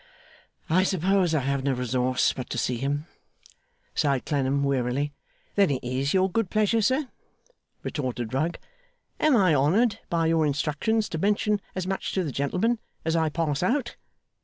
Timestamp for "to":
2.49-2.57, 11.09-11.19, 12.13-12.23